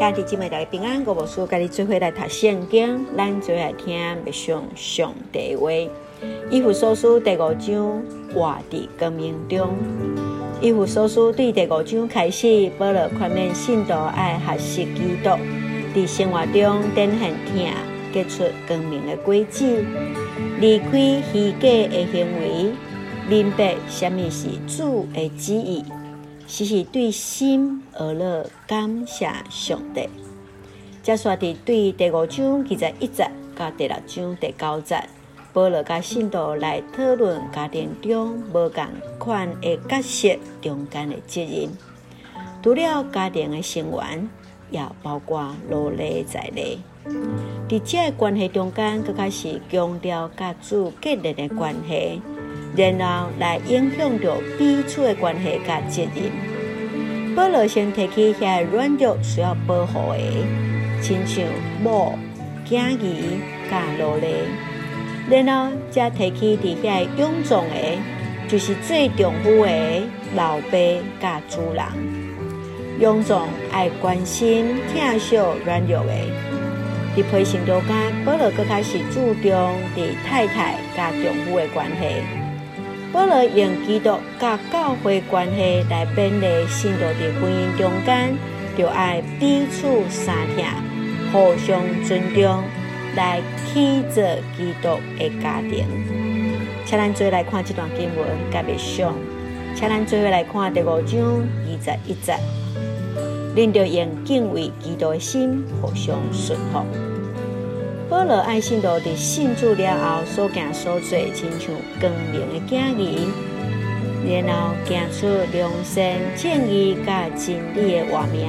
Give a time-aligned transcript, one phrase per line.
[0.00, 5.72] 兄弟姊妹大家平安，我无事，跟你做伙来读圣经，咱做来听默想上帝话。
[6.50, 8.00] 以弗所书第五章，
[8.32, 9.70] 活伫光明中。
[10.60, 15.30] 以弗所书对第五章开始，保罗劝勉信徒爱学习基督，
[15.92, 17.72] 伫生活中展现听，
[18.12, 19.84] 结出光明的果子，
[20.60, 22.70] 离开虚假的行为，
[23.28, 25.82] 明白什么是主的旨意。
[26.48, 30.08] 时时对心而乐，感谢上帝。
[31.02, 34.98] 接续伫对第五章记载一节，甲第六章第九节，
[35.52, 38.86] 保罗甲信徒来讨论家庭中无共
[39.18, 41.68] 款的角色中间的责任。
[42.62, 44.30] 除了家庭的成员，
[44.70, 46.78] 也包括奴隶在内。
[47.68, 52.22] 伫这个关系中间，佫开始强调甲主建立的关系。
[52.78, 57.34] 然后来影响着彼此的关系甲责任。
[57.34, 60.18] 保罗先提起遐软弱需要保护的，
[61.02, 61.44] 亲像
[61.82, 62.16] 某、
[62.68, 64.26] 囝儿、甲奴隶。
[65.28, 67.98] 然后才提起伫遐勇壮的，
[68.48, 70.02] 就是最丈夫的
[70.36, 70.78] 老爸
[71.20, 71.84] 甲主人。
[73.00, 76.12] 勇壮爱关心、疼惜软弱的。
[77.16, 82.47] 伫批信中间，保罗阁开始注重伫太太甲丈夫的关系。
[83.10, 88.36] 保罗用基督甲教会关系来勉励信徒的婚姻中间，
[88.76, 90.66] 就爱彼此相听，
[91.32, 92.62] 互相尊重，
[93.16, 93.40] 来
[93.72, 94.22] 起造
[94.56, 95.86] 基督的家庭。
[96.84, 99.14] 请咱做来看这段经文，甲默想。
[99.74, 101.20] 请咱做来看第五章
[101.66, 102.34] 二十一节，
[103.56, 107.17] 恁着用敬畏基督的心，互相顺服。
[108.08, 113.28] 保罗爱信徒伫信主了后所行所做，亲像光明的镜儿，
[114.26, 118.48] 然后行出良善、正义、甲真理的画面，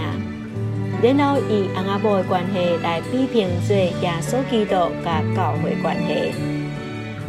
[1.03, 6.31] 然后以翁仔某的关系来比拼做耶稣基督甲教会关系。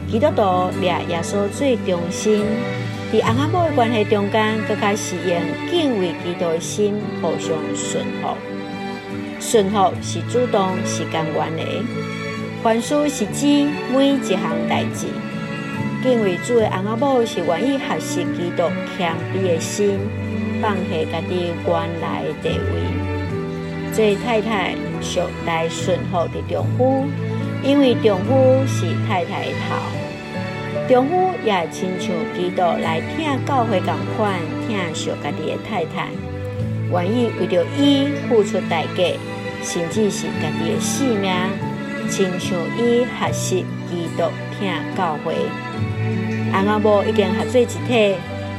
[0.09, 2.45] 基督徒掠耶稣最忠心，
[3.13, 8.50] 伫翁仔某的关系中间，阁开始用敬畏基督的心，互相顺服。
[9.41, 11.65] 顺服是主动，是甘愿的。
[12.63, 15.07] 凡事是指每一项代志，
[16.03, 18.65] 敬畏主的翁仔某是愿意学习基督
[18.97, 19.99] 谦卑的心，
[20.61, 23.91] 放下家己原来的地位。
[23.93, 27.07] 做太太需来顺服的丈夫，
[27.65, 36.09] 因为丈夫是太太的头，丈夫也亲像基督来听教会共款，听惜家己的太太，
[36.93, 39.05] 愿意为着伊付出代价，
[39.63, 41.33] 甚至是家己的性命。
[42.09, 44.25] 亲像伊学习基督
[44.59, 45.35] 听教会，
[46.53, 48.17] 翁仔某已经合做一体，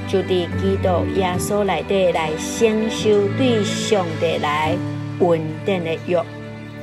[0.08, 4.78] 就伫基督耶稣内底来承受对上帝来
[5.20, 6.24] 稳定的约，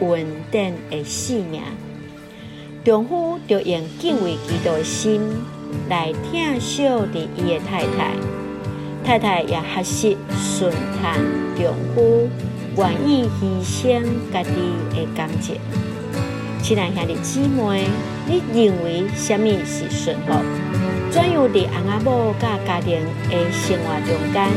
[0.01, 1.63] 稳定的性命。
[2.85, 5.23] 丈夫就用敬畏基督的心
[5.89, 8.13] 来疼惜伫伊的太太，
[9.05, 11.03] 太太也学习顺从
[11.57, 12.29] 丈夫，
[12.77, 14.51] 愿意牺牲家己
[14.95, 15.57] 的感情。
[16.63, 17.89] 亲爱兄弟姊妹，
[18.27, 20.35] 你认为什么是顺服？
[21.11, 23.01] 怎样伫翁仔某甲家庭
[23.31, 24.51] 的生活中间，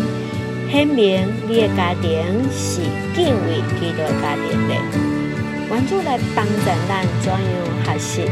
[0.69, 2.09] 显明你的家庭
[2.51, 2.81] 是
[3.15, 4.75] 敬畏基督家庭的？
[5.69, 6.51] 愿主来帮助
[6.89, 7.39] 咱怎样
[7.85, 8.29] 学习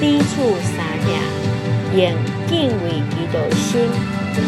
[0.00, 1.14] 彼此相听，
[1.94, 2.12] 用
[2.48, 3.88] 敬畏基督心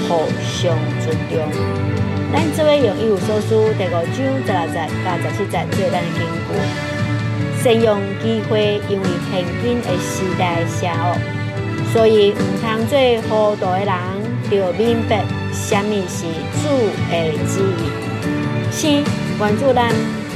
[0.08, 1.32] 互相尊重。
[2.32, 6.50] 咱这位用以弗所书第五章十六节到十七节做咱的经句。
[7.62, 11.16] 善用机会，因为现今的时代邪恶，
[11.92, 13.90] 所以唔通做糊涂的人，
[14.50, 16.26] 要明白什么是
[16.60, 16.68] 主
[17.10, 17.82] 的旨意。
[18.70, 18.88] 四，
[19.40, 19.90] 愿主咱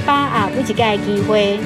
[0.07, 1.59] 把握每一个机会，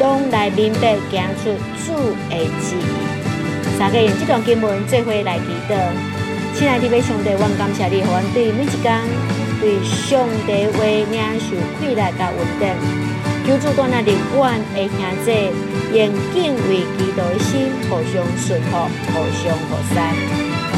[0.00, 1.54] 拢来明白行出
[1.86, 1.94] 主
[2.28, 3.78] 的旨意。
[3.78, 6.15] 三个用这段经文做伙来祈祷。
[6.56, 8.88] 亲爱的弟兄上帝，我感谢你，让我对每一天
[9.60, 12.64] 对上帝话领受快乐甲稳定。
[13.44, 15.52] 求主在那里，阮的兄弟
[15.92, 20.00] 用敬畏基督的心，互相顺服，互相服侍。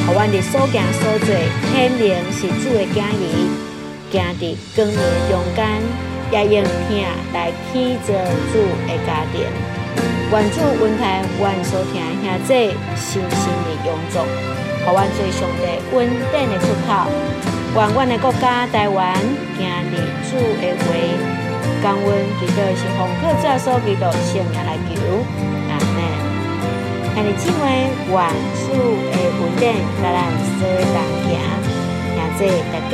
[0.02, 1.30] 互阮的所行所做，
[1.70, 3.22] 显明是主的家儿，
[4.10, 4.98] 行伫光明
[5.30, 5.62] 中间，
[6.34, 8.18] 也用听来起造
[8.50, 9.46] 主的家庭。
[10.34, 14.26] 愿主恩待阮所听的兄弟，心心的永驻，
[14.88, 15.64] 互阮做上帝
[15.94, 16.88] 稳定的出口。
[17.76, 19.12] 愿阮的国家台湾
[19.58, 20.86] 行日主的话。
[21.82, 22.04] 感恩
[22.40, 24.96] 基督是红客教授基督圣名来求，
[25.68, 25.98] 阿门。
[27.14, 27.64] 看你今晚
[28.10, 28.72] 晚主
[29.12, 30.16] 的稳定，咱咱
[30.58, 31.30] 做当行，
[32.16, 32.40] 也祝
[32.72, 32.92] 大家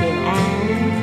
[0.26, 1.01] 安。